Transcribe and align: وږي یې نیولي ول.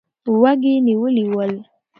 وږي 0.41 0.71
یې 0.75 0.79
نیولي 0.87 1.25
ول. 1.33 1.53